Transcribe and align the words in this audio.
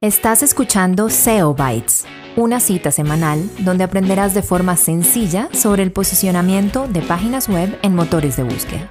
Estás 0.00 0.44
escuchando 0.44 1.10
SEO 1.10 1.56
Bytes, 1.56 2.06
una 2.36 2.60
cita 2.60 2.92
semanal 2.92 3.50
donde 3.64 3.82
aprenderás 3.82 4.32
de 4.32 4.42
forma 4.42 4.76
sencilla 4.76 5.48
sobre 5.52 5.82
el 5.82 5.90
posicionamiento 5.90 6.86
de 6.86 7.02
páginas 7.02 7.48
web 7.48 7.76
en 7.82 7.96
motores 7.96 8.36
de 8.36 8.44
búsqueda. 8.44 8.88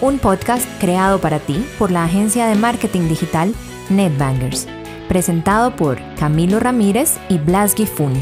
Un 0.00 0.18
podcast 0.18 0.66
creado 0.80 1.20
para 1.20 1.40
ti 1.40 1.62
por 1.78 1.90
la 1.90 2.04
agencia 2.04 2.46
de 2.46 2.54
marketing 2.54 3.06
digital 3.06 3.54
NetBangers, 3.90 4.66
presentado 5.10 5.76
por 5.76 5.98
Camilo 6.18 6.58
Ramírez 6.58 7.18
y 7.28 7.36
Blas 7.36 7.74
Gifun. 7.74 8.14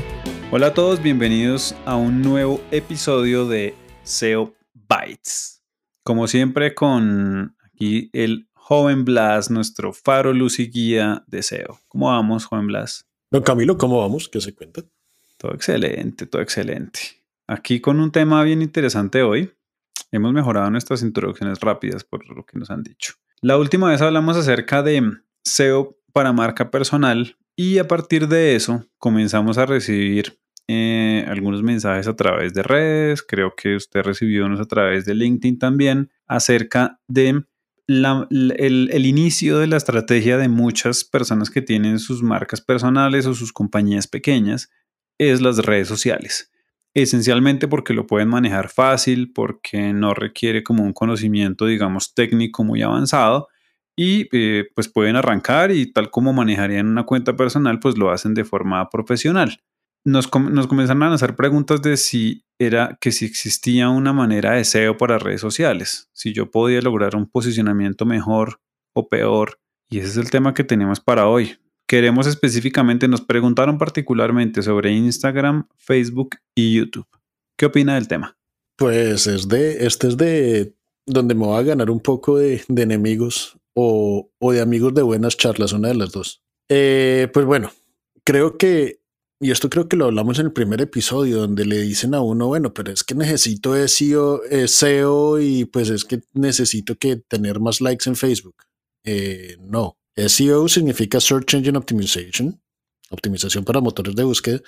Hola 0.50 0.66
a 0.66 0.74
todos, 0.74 1.00
bienvenidos 1.00 1.76
a 1.84 1.94
un 1.94 2.20
nuevo 2.20 2.60
episodio 2.72 3.46
de 3.46 3.76
SEO 4.02 4.52
Bytes. 4.88 5.62
Como 6.02 6.26
siempre 6.26 6.74
con 6.74 7.54
aquí 7.62 8.10
el 8.12 8.48
joven 8.66 9.04
Blas, 9.04 9.50
nuestro 9.50 9.92
faro 9.92 10.32
luz 10.32 10.58
y 10.58 10.70
guía 10.70 11.22
de 11.26 11.42
SEO. 11.42 11.80
¿Cómo 11.86 12.08
vamos, 12.08 12.46
joven 12.46 12.68
Blas? 12.68 13.06
Don 13.30 13.42
Camilo, 13.42 13.76
¿cómo 13.76 14.00
vamos? 14.00 14.26
¿Qué 14.30 14.40
se 14.40 14.54
cuenta? 14.54 14.82
Todo 15.36 15.52
excelente, 15.52 16.24
todo 16.24 16.40
excelente. 16.40 17.00
Aquí 17.46 17.80
con 17.80 18.00
un 18.00 18.10
tema 18.10 18.42
bien 18.42 18.62
interesante 18.62 19.22
hoy. 19.22 19.52
Hemos 20.10 20.32
mejorado 20.32 20.70
nuestras 20.70 21.02
introducciones 21.02 21.60
rápidas 21.60 22.04
por 22.04 22.26
lo 22.34 22.46
que 22.46 22.58
nos 22.58 22.70
han 22.70 22.82
dicho. 22.82 23.12
La 23.42 23.58
última 23.58 23.90
vez 23.90 24.00
hablamos 24.00 24.34
acerca 24.38 24.82
de 24.82 25.12
SEO 25.44 25.98
para 26.14 26.32
marca 26.32 26.70
personal 26.70 27.36
y 27.54 27.76
a 27.76 27.86
partir 27.86 28.28
de 28.28 28.56
eso 28.56 28.86
comenzamos 28.96 29.58
a 29.58 29.66
recibir 29.66 30.38
eh, 30.68 31.26
algunos 31.28 31.62
mensajes 31.62 32.08
a 32.08 32.16
través 32.16 32.54
de 32.54 32.62
redes, 32.62 33.22
creo 33.22 33.54
que 33.54 33.76
usted 33.76 34.00
recibió 34.00 34.46
unos 34.46 34.60
a 34.60 34.64
través 34.64 35.04
de 35.04 35.14
LinkedIn 35.14 35.58
también, 35.58 36.10
acerca 36.26 36.98
de 37.08 37.44
el, 37.86 39.06
inicio 39.06 39.58
de 39.58 39.66
la 39.66 39.76
estrategia 39.76 40.38
de 40.38 40.48
muchas 40.48 41.04
personas 41.04 41.50
que 41.50 41.62
tienen 41.62 41.98
sus 41.98 42.22
marcas 42.22 42.60
personales 42.60 43.26
o 43.26 43.34
sus 43.34 43.52
compañías 43.52 44.06
pequeñas 44.06 44.70
es 45.18 45.40
las 45.40 45.58
redes 45.58 45.88
sociales. 45.88 46.50
Esencialmente 46.94 47.68
porque 47.68 47.92
lo 47.92 48.06
pueden 48.06 48.28
manejar 48.28 48.68
fácil, 48.68 49.32
porque 49.32 49.92
no 49.92 50.14
requiere 50.14 50.62
como 50.62 50.84
un 50.84 50.92
conocimiento, 50.92 51.66
digamos, 51.66 52.14
técnico 52.14 52.62
muy 52.64 52.82
avanzado 52.82 53.48
y 53.96 54.28
eh, 54.32 54.66
pues 54.74 54.88
pueden 54.88 55.16
arrancar 55.16 55.70
y 55.70 55.92
tal 55.92 56.10
como 56.10 56.32
manejarían 56.32 56.86
una 56.86 57.04
cuenta 57.04 57.36
personal, 57.36 57.80
pues 57.80 57.98
lo 57.98 58.10
hacen 58.10 58.34
de 58.34 58.44
forma 58.44 58.88
profesional 58.90 59.60
nos, 60.04 60.30
nos 60.34 60.66
comenzaron 60.66 61.02
a 61.02 61.14
hacer 61.14 61.34
preguntas 61.34 61.82
de 61.82 61.96
si 61.96 62.44
era 62.58 62.98
que 63.00 63.10
si 63.10 63.24
existía 63.24 63.88
una 63.88 64.12
manera 64.12 64.52
de 64.52 64.64
SEO 64.64 64.96
para 64.96 65.18
redes 65.18 65.40
sociales, 65.40 66.08
si 66.12 66.32
yo 66.32 66.50
podía 66.50 66.80
lograr 66.80 67.16
un 67.16 67.28
posicionamiento 67.28 68.06
mejor 68.06 68.60
o 68.94 69.08
peor. 69.08 69.58
Y 69.90 69.98
ese 69.98 70.08
es 70.08 70.16
el 70.16 70.30
tema 70.30 70.54
que 70.54 70.64
tenemos 70.64 71.00
para 71.00 71.28
hoy. 71.28 71.58
Queremos 71.86 72.26
específicamente, 72.26 73.08
nos 73.08 73.20
preguntaron 73.20 73.76
particularmente 73.76 74.62
sobre 74.62 74.92
Instagram, 74.92 75.68
Facebook 75.76 76.36
y 76.54 76.76
YouTube. 76.76 77.06
¿Qué 77.58 77.66
opina 77.66 77.94
del 77.94 78.08
tema? 78.08 78.36
Pues 78.76 79.26
es 79.26 79.48
de, 79.48 79.86
este 79.86 80.08
es 80.08 80.16
de 80.16 80.74
donde 81.06 81.34
me 81.34 81.44
voy 81.44 81.58
a 81.58 81.62
ganar 81.62 81.90
un 81.90 82.00
poco 82.00 82.38
de, 82.38 82.62
enemigos 82.68 83.58
o, 83.74 84.30
de 84.40 84.60
amigos 84.60 84.94
de 84.94 85.02
buenas 85.02 85.36
charlas, 85.36 85.72
una 85.72 85.88
de 85.88 85.94
las 85.94 86.12
dos. 86.12 86.42
Eh, 86.68 87.28
pues 87.32 87.44
bueno, 87.44 87.70
creo 88.24 88.56
que 88.56 89.03
y 89.44 89.50
esto 89.50 89.68
creo 89.68 89.90
que 89.90 89.96
lo 89.98 90.06
hablamos 90.06 90.38
en 90.38 90.46
el 90.46 90.52
primer 90.54 90.80
episodio, 90.80 91.36
donde 91.36 91.66
le 91.66 91.78
dicen 91.82 92.14
a 92.14 92.22
uno, 92.22 92.46
bueno, 92.46 92.72
pero 92.72 92.90
es 92.90 93.04
que 93.04 93.14
necesito 93.14 93.74
SEO, 93.86 94.40
SEO 94.66 95.38
y 95.38 95.66
pues 95.66 95.90
es 95.90 96.06
que 96.06 96.22
necesito 96.32 96.96
que 96.96 97.16
tener 97.16 97.60
más 97.60 97.82
likes 97.82 98.08
en 98.08 98.16
Facebook. 98.16 98.56
Eh, 99.04 99.58
no, 99.60 99.98
SEO 100.16 100.66
significa 100.66 101.20
Search 101.20 101.52
Engine 101.52 101.76
Optimization, 101.76 102.58
optimización 103.10 103.66
para 103.66 103.82
motores 103.82 104.16
de 104.16 104.24
búsqueda. 104.24 104.60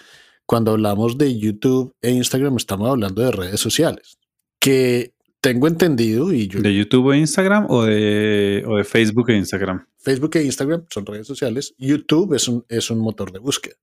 Cuando 0.45 0.73
hablamos 0.73 1.17
de 1.17 1.39
YouTube 1.39 1.95
e 2.03 2.11
Instagram, 2.11 2.59
estamos 2.59 2.91
hablando 2.91 3.23
de 3.23 3.31
redes 3.31 3.61
sociales, 3.61 4.19
que 4.61 5.15
tengo 5.41 5.69
entendido 5.69 6.35
y 6.35 6.49
yo... 6.49 6.61
¿De 6.61 6.77
YouTube 6.77 7.13
e 7.13 7.17
Instagram 7.17 7.65
o 7.71 7.85
de, 7.85 8.63
o 8.67 8.77
de 8.77 8.85
Facebook 8.85 9.31
e 9.31 9.39
Instagram? 9.39 9.87
Facebook 9.97 10.37
e 10.37 10.45
Instagram 10.45 10.85
son 10.91 11.07
redes 11.07 11.27
sociales. 11.27 11.75
YouTube 11.79 12.35
es 12.35 12.47
un, 12.47 12.63
es 12.69 12.91
un 12.91 12.99
motor 12.99 13.33
de 13.33 13.39
búsqueda 13.39 13.77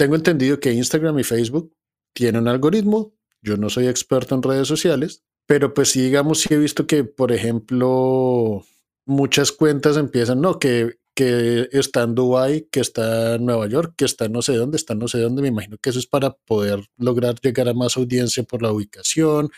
tengo 0.00 0.16
entendido 0.16 0.58
que 0.60 0.72
Instagram 0.72 1.18
y 1.18 1.24
Facebook 1.24 1.76
tienen 2.14 2.40
un 2.40 2.48
algoritmo. 2.48 3.12
Yo 3.42 3.58
no 3.58 3.68
soy 3.68 3.86
experto 3.86 4.34
en 4.34 4.42
redes 4.42 4.66
sociales, 4.66 5.24
pero 5.44 5.74
pues 5.74 5.90
sí, 5.90 6.00
digamos, 6.00 6.40
sí 6.40 6.54
he 6.54 6.56
visto 6.56 6.86
que, 6.86 7.04
por 7.04 7.32
ejemplo, 7.32 8.64
muchas 9.04 9.52
cuentas 9.52 9.98
empiezan, 9.98 10.40
no, 10.40 10.58
que, 10.58 11.00
que 11.14 11.68
está 11.72 12.04
en 12.04 12.14
Dubai, 12.14 12.66
que 12.72 12.80
está 12.80 13.34
en 13.34 13.44
Nueva 13.44 13.68
York, 13.68 13.92
que 13.94 14.06
está 14.06 14.30
no 14.30 14.40
sé 14.40 14.54
dónde, 14.54 14.78
está 14.78 14.94
no 14.94 15.06
sé 15.06 15.18
dónde. 15.18 15.42
Me 15.42 15.48
imagino 15.48 15.76
que 15.76 15.90
eso 15.90 15.98
es 15.98 16.06
para 16.06 16.30
poder 16.30 16.80
lograr 16.96 17.38
llegar 17.38 17.68
a 17.68 17.74
más 17.74 17.98
audiencia 17.98 18.42
por 18.42 18.62
la 18.62 18.72
ubicación. 18.72 19.50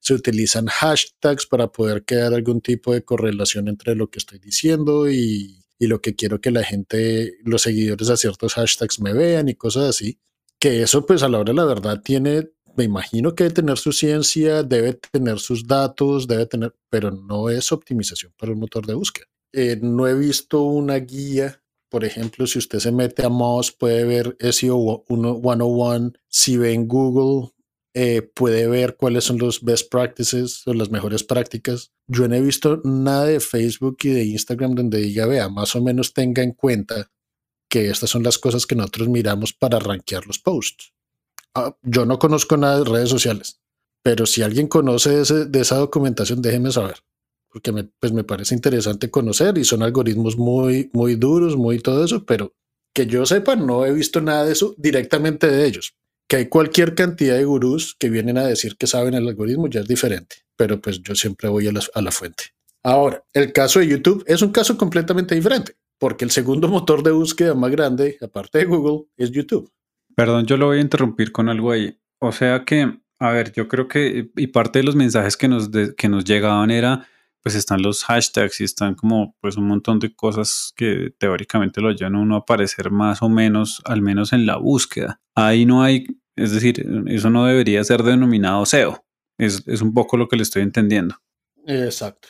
Se 0.00 0.12
utilizan 0.12 0.66
hashtags 0.66 1.46
para 1.46 1.68
poder 1.68 2.04
crear 2.04 2.34
algún 2.34 2.60
tipo 2.60 2.92
de 2.92 3.02
correlación 3.02 3.68
entre 3.68 3.94
lo 3.94 4.10
que 4.10 4.18
estoy 4.18 4.40
diciendo 4.40 5.10
y, 5.10 5.65
y 5.78 5.86
lo 5.86 6.00
que 6.00 6.14
quiero 6.14 6.40
que 6.40 6.50
la 6.50 6.64
gente, 6.64 7.34
los 7.44 7.62
seguidores 7.62 8.08
a 8.10 8.16
ciertos 8.16 8.54
hashtags 8.54 9.00
me 9.00 9.12
vean 9.12 9.48
y 9.48 9.54
cosas 9.54 9.90
así. 9.90 10.18
Que 10.58 10.82
eso 10.82 11.04
pues 11.04 11.22
a 11.22 11.28
la 11.28 11.38
hora 11.38 11.52
de 11.52 11.56
la 11.56 11.64
verdad 11.64 12.00
tiene, 12.02 12.50
me 12.76 12.84
imagino 12.84 13.34
que 13.34 13.44
debe 13.44 13.54
tener 13.54 13.78
su 13.78 13.92
ciencia, 13.92 14.62
debe 14.62 14.94
tener 14.94 15.38
sus 15.38 15.66
datos, 15.66 16.26
debe 16.26 16.46
tener, 16.46 16.74
pero 16.88 17.10
no 17.10 17.50
es 17.50 17.72
optimización 17.72 18.32
para 18.38 18.52
el 18.52 18.58
motor 18.58 18.86
de 18.86 18.94
búsqueda. 18.94 19.26
Eh, 19.52 19.78
no 19.80 20.06
he 20.06 20.14
visto 20.14 20.62
una 20.62 20.96
guía 20.96 21.62
por 21.88 22.04
ejemplo, 22.04 22.46
si 22.46 22.58
usted 22.58 22.80
se 22.80 22.92
mete 22.92 23.24
a 23.24 23.28
Moz, 23.28 23.72
puede 23.72 24.04
ver 24.04 24.36
SEO 24.40 25.04
101. 25.06 26.12
Si 26.28 26.56
ve 26.56 26.72
en 26.72 26.88
Google, 26.88 27.52
eh, 27.98 28.20
puede 28.20 28.68
ver 28.68 28.96
cuáles 28.98 29.24
son 29.24 29.38
los 29.38 29.64
best 29.64 29.90
practices 29.90 30.66
o 30.66 30.74
las 30.74 30.90
mejores 30.90 31.24
prácticas. 31.24 31.92
Yo 32.06 32.28
no 32.28 32.34
he 32.34 32.42
visto 32.42 32.82
nada 32.84 33.24
de 33.24 33.40
Facebook 33.40 33.96
y 34.02 34.10
de 34.10 34.24
Instagram 34.26 34.74
donde 34.74 34.98
diga, 34.98 35.24
vea, 35.24 35.48
más 35.48 35.74
o 35.76 35.82
menos 35.82 36.12
tenga 36.12 36.42
en 36.42 36.52
cuenta 36.52 37.10
que 37.70 37.88
estas 37.88 38.10
son 38.10 38.22
las 38.22 38.36
cosas 38.36 38.66
que 38.66 38.74
nosotros 38.74 39.08
miramos 39.08 39.54
para 39.54 39.78
rankear 39.78 40.26
los 40.26 40.38
posts. 40.38 40.92
Ah, 41.54 41.74
yo 41.80 42.04
no 42.04 42.18
conozco 42.18 42.58
nada 42.58 42.80
de 42.80 42.84
redes 42.84 43.08
sociales, 43.08 43.62
pero 44.02 44.26
si 44.26 44.42
alguien 44.42 44.68
conoce 44.68 45.22
de 45.46 45.60
esa 45.60 45.76
documentación, 45.76 46.42
déjeme 46.42 46.72
saber, 46.72 46.98
porque 47.48 47.72
me, 47.72 47.84
pues 47.84 48.12
me 48.12 48.24
parece 48.24 48.54
interesante 48.54 49.10
conocer 49.10 49.56
y 49.56 49.64
son 49.64 49.82
algoritmos 49.82 50.36
muy, 50.36 50.90
muy 50.92 51.14
duros, 51.14 51.56
muy 51.56 51.78
todo 51.78 52.04
eso, 52.04 52.26
pero 52.26 52.54
que 52.92 53.06
yo 53.06 53.24
sepa, 53.24 53.56
no 53.56 53.86
he 53.86 53.92
visto 53.94 54.20
nada 54.20 54.44
de 54.44 54.52
eso 54.52 54.74
directamente 54.76 55.46
de 55.46 55.66
ellos 55.66 55.96
que 56.28 56.36
hay 56.36 56.48
cualquier 56.48 56.94
cantidad 56.94 57.36
de 57.36 57.44
gurús 57.44 57.96
que 57.98 58.10
vienen 58.10 58.38
a 58.38 58.46
decir 58.46 58.76
que 58.76 58.86
saben 58.86 59.14
el 59.14 59.28
algoritmo, 59.28 59.68
ya 59.68 59.80
es 59.80 59.88
diferente, 59.88 60.36
pero 60.56 60.80
pues 60.80 61.02
yo 61.02 61.14
siempre 61.14 61.48
voy 61.48 61.68
a 61.68 61.72
la, 61.72 62.10
fuente. 62.10 62.44
Ahora, 62.82 63.24
el 63.32 63.52
caso 63.52 63.80
de 63.80 63.88
YouTube 63.88 64.24
es 64.26 64.42
un 64.42 64.50
caso 64.50 64.76
completamente 64.76 65.34
diferente, 65.34 65.76
porque 65.98 66.24
el 66.24 66.30
segundo 66.30 66.68
motor 66.68 67.02
de 67.02 67.12
búsqueda 67.12 67.54
más 67.54 67.70
grande, 67.70 68.18
aparte 68.20 68.58
de 68.58 68.64
Google, 68.64 69.06
es 69.16 69.30
YouTube. 69.30 69.70
Perdón, 70.14 70.46
yo 70.46 70.56
lo 70.56 70.66
voy 70.66 70.78
a 70.78 70.82
interrumpir 70.82 71.30
con 71.30 71.48
algo 71.48 71.70
ahí. 71.70 71.98
O 72.18 72.32
sea 72.32 72.64
que, 72.64 72.98
a 73.18 73.30
ver, 73.30 73.52
yo 73.52 73.68
creo 73.68 73.86
que, 73.86 74.30
y 74.34 74.46
parte 74.48 74.78
de 74.78 74.84
los 74.84 74.96
mensajes 74.96 75.36
que 75.36 75.48
nos, 75.48 75.68
que 75.96 76.08
nos 76.08 76.24
llegaban 76.24 76.70
era, 76.70 77.06
pues 77.46 77.54
están 77.54 77.80
los 77.80 78.02
hashtags 78.02 78.60
y 78.60 78.64
están 78.64 78.96
como 78.96 79.36
pues 79.40 79.56
un 79.56 79.68
montón 79.68 80.00
de 80.00 80.12
cosas 80.12 80.72
que 80.74 81.14
teóricamente 81.16 81.80
lo 81.80 81.92
llevan 81.92 82.16
a 82.16 82.18
uno 82.18 82.34
a 82.34 82.38
aparecer 82.38 82.90
más 82.90 83.22
o 83.22 83.28
menos, 83.28 83.80
al 83.84 84.02
menos 84.02 84.32
en 84.32 84.46
la 84.46 84.56
búsqueda. 84.56 85.20
Ahí 85.36 85.64
no 85.64 85.84
hay, 85.84 86.08
es 86.34 86.50
decir, 86.50 86.84
eso 87.06 87.30
no 87.30 87.46
debería 87.46 87.84
ser 87.84 88.02
denominado 88.02 88.66
SEO. 88.66 89.06
Es, 89.38 89.62
un 89.80 89.94
poco 89.94 90.16
lo 90.16 90.26
que 90.26 90.34
le 90.34 90.42
estoy 90.42 90.62
entendiendo. 90.62 91.14
Exacto, 91.64 92.26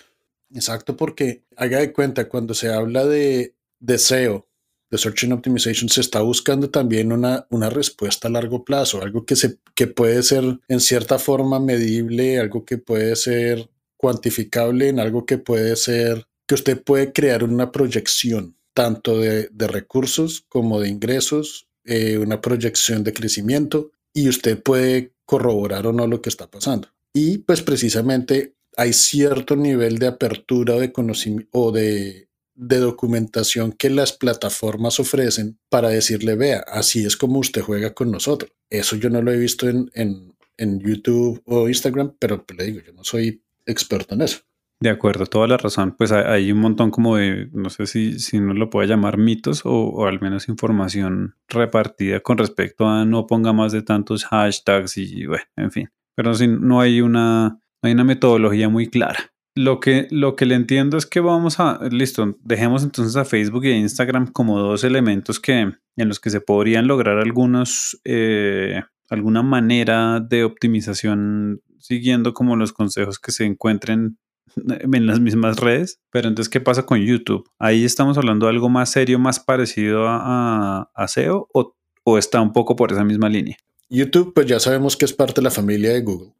exacto, 0.53 0.99
porque 0.99 1.47
haga 1.56 1.78
de 1.78 1.94
cuenta, 1.94 2.28
cuando 2.28 2.53
se 2.53 2.71
habla 2.71 3.06
de, 3.06 3.56
de 3.78 3.97
SEO, 3.97 4.47
de 4.91 4.99
Search 4.99 5.25
and 5.25 5.32
Optimization, 5.32 5.88
se 5.88 6.03
está 6.03 6.21
buscando 6.21 6.69
también 6.69 7.11
una, 7.11 7.46
una 7.49 7.70
respuesta 7.70 8.29
a 8.29 8.32
largo 8.32 8.67
plazo, 8.67 9.00
algo 9.00 9.25
que, 9.25 9.37
se, 9.37 9.61
que 9.75 9.87
puede 9.87 10.23
ser 10.23 10.61
en 10.69 10.81
cierta 10.81 11.19
forma 11.19 11.58
medible, 11.58 12.38
algo 12.38 12.67
que 12.67 12.76
puede 12.76 13.17
ser 13.17 13.70
cuantificable 14.06 14.88
en 14.88 15.00
algo 15.00 15.26
que 15.26 15.37
puede 15.37 15.75
ser, 15.75 16.29
que 16.47 16.55
usted 16.55 16.81
puede 16.81 17.12
crear 17.12 17.43
una 17.43 17.73
proyección 17.73 18.56
tanto 18.73 19.19
de, 19.19 19.49
recursos 19.67 20.44
como 20.49 20.81
de 20.81 20.88
ingresos, 20.88 21.67
eh, 21.85 22.17
una 22.19 22.41
proyección 22.41 23.03
de 23.03 23.12
crecimiento 23.12 23.91
y 24.14 24.29
usted 24.29 24.62
puede 24.62 25.12
corroborar 25.25 25.88
o 25.88 25.93
no 25.93 26.06
lo 26.06 26.23
que 26.23 26.29
está 26.29 26.49
pasando. 26.49 26.87
Y 27.12 27.38
pues 27.38 27.62
precisamente 27.62 28.55
hay 28.76 28.93
cierto 28.93 29.56
nivel 29.56 29.99
de 29.99 30.06
apertura 30.06 30.76
de 30.76 30.93
conocimiento 30.93 31.49
o 31.50 31.73
de, 31.73 32.29
de 32.55 32.79
documentación 32.79 33.73
que 33.73 33.91
las 33.91 34.12
plataformas 34.12 35.00
ofrecen 35.00 35.58
para 35.69 35.88
decirle, 35.88 36.37
vea, 36.37 36.61
así 36.69 37.05
es 37.05 37.17
como 37.17 37.41
usted 37.41 37.62
juega 37.62 37.93
con 37.93 38.12
nosotros. 38.12 38.53
Eso 38.70 38.94
yo 38.94 39.11
no 39.11 39.20
lo 39.20 39.32
he 39.32 39.37
visto 39.37 39.69
en, 39.69 39.91
en, 39.94 40.37
en 40.58 40.79
YouTube 40.79 41.43
o 41.44 41.69
Instagram, 41.69 42.14
pero 42.20 42.44
le 42.56 42.64
digo, 42.67 42.81
yo 42.87 42.93
no 42.93 43.03
soy 43.03 43.43
experto 43.67 44.15
en 44.15 44.23
eso. 44.23 44.41
De 44.79 44.91
acuerdo, 44.91 45.25
toda 45.25 45.47
la 45.47 45.57
razón. 45.57 45.95
Pues 45.97 46.13
hay 46.13 46.53
un 46.53 46.59
montón 46.59 46.91
como 46.91 47.17
de, 47.17 47.49
no 47.53 47.71
sé 47.71 47.87
si, 47.87 48.19
si 48.19 48.37
uno 48.37 48.53
lo 48.53 48.69
puede 48.69 48.89
llamar 48.89 49.17
mitos 49.17 49.63
o, 49.65 50.07
al 50.07 50.21
menos 50.21 50.49
información 50.49 51.35
repartida 51.49 52.21
con 52.21 52.37
respecto 52.37 52.87
a 52.87 53.05
no 53.07 53.27
ponga 53.27 53.53
más 53.55 53.73
de 53.73 53.83
tantos 53.83 54.27
hashtags 54.27 54.99
y 54.99 55.27
bueno, 55.27 55.45
en 55.57 55.73
fin. 55.73 55.89
Pero 56.15 56.35
si 56.35 56.47
no 56.47 56.81
hay 56.81 57.01
una, 57.01 57.59
hay 57.83 57.93
una 57.93 58.05
metodología 58.05 58.69
muy 58.69 58.89
clara. 58.89 59.33
Lo 59.55 59.81
que, 59.81 60.07
lo 60.11 60.37
que 60.37 60.45
le 60.45 60.55
entiendo 60.55 60.99
es 60.99 61.07
que 61.07 61.21
vamos 61.21 61.59
a, 61.59 61.81
listo, 61.91 62.37
dejemos 62.43 62.85
entonces 62.85 63.17
a 63.17 63.25
Facebook 63.25 63.65
y 63.65 63.71
Instagram 63.71 64.27
como 64.27 64.59
dos 64.59 64.85
elementos 64.85 65.41
que, 65.41 65.73
en 65.97 66.09
los 66.09 66.21
que 66.21 66.29
se 66.29 66.43
podrían 66.43 66.87
lograr 66.87 67.17
algunos, 67.19 67.99
eh, 68.05 68.83
alguna 69.09 69.43
manera 69.43 70.21
de 70.21 70.45
optimización 70.45 71.63
siguiendo 71.81 72.34
como 72.34 72.56
los 72.56 72.73
consejos 72.73 73.19
que 73.19 73.32
se 73.32 73.44
encuentren 73.44 74.19
en 74.93 75.06
las 75.06 75.20
mismas 75.20 75.56
redes. 75.58 76.00
Pero 76.11 76.28
entonces, 76.28 76.50
¿qué 76.50 76.61
pasa 76.61 76.87
con 76.87 77.00
YouTube? 77.00 77.49
Ahí 77.58 77.84
estamos 77.84 78.19
hablando 78.19 78.46
de 78.46 78.52
algo 78.52 78.69
más 78.69 78.90
serio, 78.90 79.19
más 79.19 79.40
parecido 79.40 80.06
a, 80.08 80.88
SEO 81.08 81.49
o, 81.52 81.75
o 82.05 82.19
está 82.19 82.40
un 82.40 82.52
poco 82.52 82.76
por 82.76 82.93
esa 82.93 83.05
misma 83.05 83.28
línea. 83.28 83.56
YouTube, 83.88 84.32
pues 84.34 84.46
ya 84.46 84.58
sabemos 84.58 84.96
que 84.96 85.05
es 85.05 85.12
parte 85.12 85.40
de 85.40 85.44
la 85.44 85.50
familia 85.50 85.93
de 85.93 86.00
Google. 86.00 86.32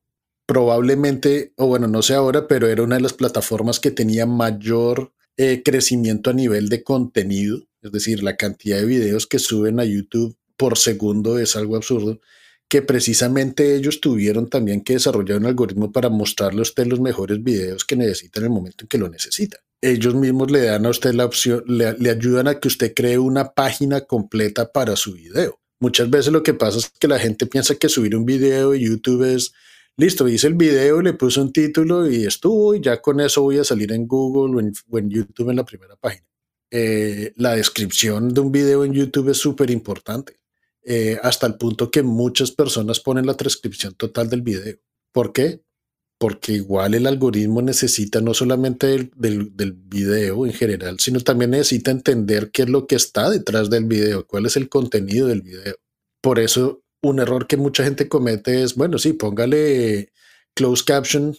Probablemente, 0.47 1.53
o 1.57 1.67
bueno, 1.67 1.89
no 1.89 2.03
sé 2.03 2.15
ahora, 2.15 2.47
pero 2.47 2.69
era 2.69 2.83
una 2.83 2.97
de 2.97 3.03
las 3.03 3.13
plataformas 3.13 3.81
que 3.81 3.91
tenía 3.91 4.27
mayor 4.27 5.13
eh, 5.37 5.63
crecimiento 5.65 6.31
a 6.31 6.35
nivel 6.35 6.69
de 6.69 6.83
contenido. 6.83 7.59
Es 7.83 7.93
decir, 7.93 8.23
la 8.23 8.37
cantidad 8.37 8.79
de 8.79 8.87
videos 8.87 9.27
que 9.27 9.39
suben 9.39 9.81
a 9.81 9.85
YouTube 9.85 10.37
por 10.57 10.79
segundo 10.79 11.39
es 11.39 11.57
algo 11.57 11.77
absurdo 11.77 12.21
que 12.69 12.83
precisamente 12.83 13.77
ellos 13.77 14.01
tuvieron 14.01 14.49
también 14.49 14.81
que 14.81 14.95
desarrollar 14.95 15.39
un 15.39 15.47
algoritmo 15.47 15.93
para 15.93 16.09
mostrarle 16.09 16.61
a 16.61 16.63
usted 16.63 16.87
los 16.87 17.01
mejores 17.01 17.43
videos 17.43 17.85
que 17.85 17.97
necesita 17.97 18.41
en 18.41 18.47
el 18.47 18.51
momento 18.51 18.85
en 18.85 18.89
que 18.89 18.99
lo 18.99 19.09
necesita. 19.09 19.59
Ellos 19.81 20.15
mismos 20.15 20.51
le 20.51 20.63
dan 20.63 20.85
a 20.87 20.91
usted 20.91 21.15
la 21.15 21.27
opción, 21.27 21.63
le, 21.67 22.11
ayudan 22.11 22.49
a 22.49 22.59
que 22.59 22.69
usted 22.69 22.93
cree 22.95 23.19
una 23.19 23.53
página 23.53 24.01
completa 24.01 24.73
para 24.73 24.97
su 24.97 25.13
video. 25.13 25.61
Muchas 25.79 26.11
veces 26.11 26.33
lo 26.33 26.43
que 26.43 26.55
pasa 26.55 26.79
es 26.79 26.91
que 26.99 27.07
la 27.07 27.19
gente 27.19 27.47
piensa 27.47 27.77
que 27.77 27.89
subir 27.89 28.17
un 28.17 28.25
video 28.25 28.71
de 28.71 28.81
YouTube 28.81 29.23
es, 29.35 29.53
listo, 29.97 30.27
hice 30.27 30.49
el 30.49 30.55
video, 30.55 31.03
le 31.03 31.13
puse 31.13 31.41
un 31.41 31.53
título 31.53 32.11
y 32.11 32.25
estuvo 32.27 32.75
y 32.75 32.81
ya 32.81 33.01
con 33.01 33.21
eso 33.21 33.43
voy 33.43 33.59
a 33.59 33.65
salir 33.65 33.93
en 33.93 34.09
Google 34.09 34.57
o 34.57 34.99
en, 34.99 35.11
YouTube 35.11 35.51
en 35.51 35.57
la 35.57 35.65
primera 35.65 35.95
página. 35.97 36.27
Eh, 36.71 37.33
la 37.37 37.55
descripción 37.55 38.35
de 38.35 38.41
un 38.41 38.51
video 38.51 38.85
en 38.85 38.93
YouTube 38.93 39.29
es 39.29 39.39
súper 39.39 39.71
importante 39.71 40.37
eh, 40.89 41.19
hasta 41.21 41.49
el 41.49 41.57
punto 41.57 41.91
que 41.91 42.05
muchas 42.05 42.53
personas 42.53 43.01
ponen 43.01 43.27
la 43.27 43.35
transcripción 43.35 43.95
total 43.95 44.31
del 44.31 44.43
video. 44.43 44.77
¿Por 45.13 45.33
qué? 45.33 45.61
Porque 46.17 46.53
igual 46.53 46.95
el 46.95 47.09
algoritmo 47.09 47.61
necesita 47.61 48.21
no 48.21 48.35
solamente 48.35 48.87
del, 48.87 49.11
del, 49.57 49.73
video 49.73 50.47
en 50.47 50.53
general, 50.53 51.01
sino 51.01 51.19
también 51.21 51.51
necesita 51.51 51.91
entender 51.91 52.53
qué 52.53 52.63
es 52.63 52.69
lo 52.69 52.87
que 52.87 52.95
está 52.95 53.29
detrás 53.29 53.69
del 53.69 53.87
video, 53.87 54.29
cuál 54.29 54.47
es 54.47 54.57
el 54.57 54.69
contenido 54.69 55.27
del 55.27 55.43
video. 55.43 55.75
Por 56.23 56.39
eso 56.39 56.85
un 57.03 57.19
error 57.19 57.49
que 57.49 57.57
mucha 57.57 57.83
gente 57.83 58.09
comete 58.09 58.63
es, 58.63 58.77
bueno, 58.77 58.99
sí, 58.99 59.13
póngale 59.13 60.13
closed 60.55 60.85
caption 60.87 61.37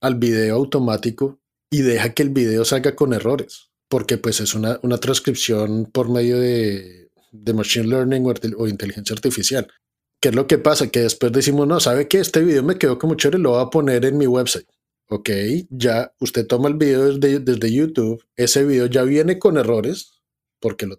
al 0.00 0.16
video 0.16 0.56
automático 0.56 1.40
y 1.70 1.82
deja 1.82 2.14
que 2.14 2.24
el 2.24 2.30
video 2.30 2.64
salga 2.64 2.96
con 2.96 3.12
errores, 3.12 3.70
porque 3.88 4.18
pues 4.18 4.40
es 4.40 4.54
una, 4.54 4.80
una 4.82 4.98
transcripción 4.98 5.86
por 5.86 6.10
medio 6.10 6.40
de 6.40 7.01
de 7.32 7.54
Machine 7.54 7.88
Learning 7.88 8.24
o, 8.56 8.68
inteligencia 8.68 9.14
artificial. 9.14 9.66
¿Qué 10.20 10.28
es 10.28 10.34
lo 10.34 10.46
que 10.46 10.58
pasa? 10.58 10.88
Que 10.88 11.00
después 11.00 11.32
decimos, 11.32 11.66
no, 11.66 11.80
¿sabe 11.80 12.06
qué? 12.06 12.20
Este 12.20 12.40
video 12.40 12.62
me 12.62 12.78
quedó 12.78 12.98
como 12.98 13.16
chévere, 13.16 13.38
lo 13.38 13.50
voy 13.50 13.62
a 13.62 13.70
poner 13.70 14.04
en 14.04 14.18
mi 14.18 14.26
website. 14.26 14.68
Ok, 15.08 15.30
ya 15.68 16.12
usted 16.20 16.46
toma 16.46 16.68
el 16.68 16.74
video 16.74 17.12
desde, 17.12 17.40
desde 17.40 17.72
YouTube, 17.72 18.24
ese 18.36 18.64
video 18.64 18.86
ya 18.86 19.02
viene 19.02 19.38
con 19.38 19.58
errores, 19.58 20.22
porque 20.60 20.86
lo, 20.86 20.96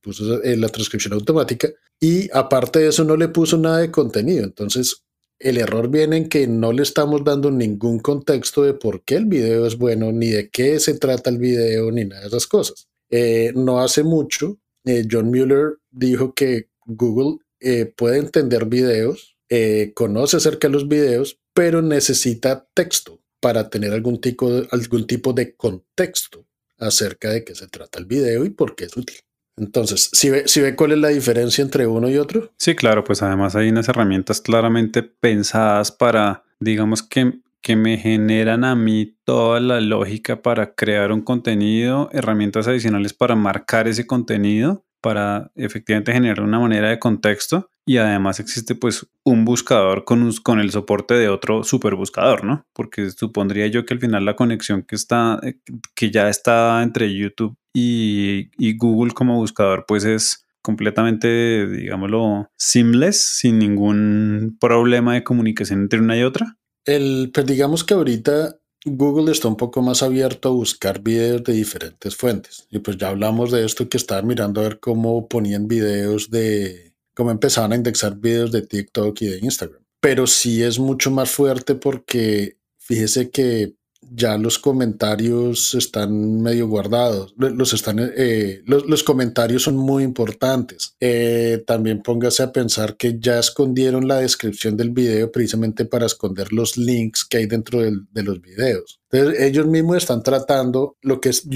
puso 0.00 0.44
en 0.44 0.60
la 0.60 0.68
transcripción 0.68 1.14
automática, 1.14 1.70
y 1.98 2.28
aparte 2.32 2.80
de 2.80 2.88
eso 2.88 3.04
no 3.04 3.16
le 3.16 3.28
puso 3.28 3.56
nada 3.56 3.78
de 3.78 3.90
contenido. 3.90 4.44
Entonces, 4.44 5.02
el 5.38 5.56
error 5.56 5.88
viene 5.88 6.18
en 6.18 6.28
que 6.28 6.46
no 6.46 6.72
le 6.72 6.82
estamos 6.82 7.24
dando 7.24 7.50
ningún 7.50 7.98
contexto 7.98 8.62
de 8.62 8.74
por 8.74 9.02
qué 9.02 9.16
el 9.16 9.24
video 9.24 9.66
es 9.66 9.78
bueno, 9.78 10.12
ni 10.12 10.28
de 10.28 10.50
qué 10.50 10.78
se 10.78 10.94
trata 10.98 11.30
el 11.30 11.38
video, 11.38 11.90
ni 11.90 12.04
nada 12.04 12.20
de 12.22 12.28
esas 12.28 12.46
cosas. 12.46 12.86
Eh, 13.08 13.52
no 13.56 13.80
hace 13.80 14.04
mucho 14.04 14.58
eh, 14.84 15.06
John 15.10 15.30
Mueller 15.30 15.78
dijo 15.90 16.34
que 16.34 16.68
Google 16.86 17.38
eh, 17.60 17.86
puede 17.86 18.18
entender 18.18 18.66
videos, 18.66 19.36
eh, 19.48 19.92
conoce 19.94 20.36
acerca 20.36 20.68
de 20.68 20.72
los 20.72 20.88
videos, 20.88 21.40
pero 21.52 21.82
necesita 21.82 22.66
texto 22.74 23.20
para 23.40 23.70
tener 23.70 23.92
algún 23.92 24.20
tipo, 24.20 24.50
de, 24.50 24.68
algún 24.70 25.06
tipo 25.06 25.32
de 25.32 25.54
contexto 25.54 26.46
acerca 26.78 27.30
de 27.30 27.44
qué 27.44 27.54
se 27.54 27.68
trata 27.68 27.98
el 27.98 28.06
video 28.06 28.44
y 28.44 28.50
por 28.50 28.74
qué 28.74 28.84
es 28.84 28.96
útil. 28.96 29.16
Entonces, 29.56 30.08
¿si 30.12 30.30
ve, 30.30 30.44
si 30.46 30.60
ve 30.60 30.74
cuál 30.74 30.92
es 30.92 30.98
la 30.98 31.08
diferencia 31.08 31.62
entre 31.62 31.86
uno 31.86 32.08
y 32.08 32.16
otro? 32.16 32.52
Sí, 32.56 32.74
claro, 32.74 33.04
pues 33.04 33.22
además 33.22 33.56
hay 33.56 33.68
unas 33.68 33.88
herramientas 33.88 34.40
claramente 34.40 35.02
pensadas 35.02 35.92
para, 35.92 36.44
digamos 36.60 37.02
que 37.02 37.40
que 37.62 37.76
me 37.76 37.98
generan 37.98 38.64
a 38.64 38.74
mí 38.74 39.16
toda 39.24 39.60
la 39.60 39.80
lógica 39.80 40.42
para 40.42 40.74
crear 40.74 41.12
un 41.12 41.22
contenido, 41.22 42.08
herramientas 42.12 42.66
adicionales 42.68 43.12
para 43.12 43.36
marcar 43.36 43.88
ese 43.88 44.06
contenido, 44.06 44.84
para 45.00 45.50
efectivamente 45.54 46.12
generar 46.12 46.42
una 46.42 46.58
manera 46.58 46.90
de 46.90 46.98
contexto 46.98 47.70
y 47.86 47.96
además 47.96 48.38
existe 48.38 48.74
pues 48.74 49.06
un 49.24 49.44
buscador 49.44 50.04
con, 50.04 50.30
con 50.42 50.60
el 50.60 50.70
soporte 50.70 51.14
de 51.14 51.28
otro 51.28 51.64
super 51.64 51.94
buscador, 51.94 52.44
¿no? 52.44 52.64
Porque 52.72 53.10
supondría 53.10 53.66
yo 53.66 53.84
que 53.84 53.94
al 53.94 54.00
final 54.00 54.24
la 54.24 54.36
conexión 54.36 54.82
que 54.82 54.94
está, 54.96 55.40
eh, 55.42 55.58
que 55.94 56.10
ya 56.10 56.28
está 56.28 56.82
entre 56.82 57.14
YouTube 57.14 57.56
y, 57.74 58.50
y 58.58 58.76
Google 58.76 59.12
como 59.12 59.36
buscador 59.36 59.86
pues 59.88 60.04
es 60.04 60.46
completamente, 60.62 61.66
digámoslo, 61.66 62.50
seamless, 62.56 63.38
sin 63.38 63.58
ningún 63.58 64.56
problema 64.60 65.14
de 65.14 65.24
comunicación 65.24 65.80
entre 65.80 66.00
una 66.00 66.16
y 66.16 66.22
otra. 66.22 66.58
El, 66.90 67.30
pues 67.32 67.46
digamos 67.46 67.84
que 67.84 67.94
ahorita 67.94 68.58
Google 68.84 69.32
está 69.32 69.48
un 69.48 69.56
poco 69.56 69.82
más 69.82 70.02
abierto 70.02 70.48
a 70.48 70.52
buscar 70.52 71.02
videos 71.02 71.44
de 71.44 71.52
diferentes 71.52 72.16
fuentes. 72.16 72.66
Y 72.70 72.78
pues 72.78 72.96
ya 72.96 73.08
hablamos 73.08 73.50
de 73.50 73.64
esto 73.64 73.88
que 73.88 73.96
estaba 73.96 74.22
mirando 74.22 74.60
a 74.60 74.64
ver 74.64 74.80
cómo 74.80 75.28
ponían 75.28 75.68
videos 75.68 76.30
de, 76.30 76.94
cómo 77.14 77.30
empezaban 77.30 77.72
a 77.72 77.76
indexar 77.76 78.16
videos 78.18 78.52
de 78.52 78.62
TikTok 78.62 79.20
y 79.22 79.26
de 79.26 79.38
Instagram. 79.38 79.82
Pero 80.00 80.26
sí 80.26 80.62
es 80.62 80.78
mucho 80.78 81.10
más 81.10 81.30
fuerte 81.30 81.74
porque 81.74 82.56
fíjese 82.78 83.30
que 83.30 83.74
ya 84.12 84.36
los 84.36 84.58
comentarios 84.58 85.74
están 85.74 86.42
medio 86.42 86.66
guardados. 86.68 87.34
Los, 87.36 87.72
están, 87.72 87.98
eh, 88.16 88.62
los, 88.66 89.02
comentarios 89.04 89.62
son 89.62 89.76
muy 89.76 90.02
importantes. 90.02 90.96
Eh, 91.00 91.62
también 91.66 92.02
póngase 92.02 92.42
a 92.42 92.52
pensar 92.52 92.96
que 92.96 93.18
ya 93.20 93.38
escondieron 93.38 94.08
la 94.08 94.18
descripción 94.18 94.76
del 94.76 94.90
video 94.90 95.30
precisamente 95.30 95.84
para 95.84 96.06
esconder 96.06 96.52
los 96.52 96.76
links 96.76 97.24
que 97.24 97.38
hay 97.38 97.46
dentro 97.46 97.80
de 97.80 98.22
los 98.22 98.40
videos. 98.40 99.00
Entonces, 99.10 99.40
ellos 99.40 99.66
mismos 99.66 99.98
están 99.98 100.22
tratando 100.22 100.96
lo 101.02 101.20
que 101.20 101.30
es 101.30 101.48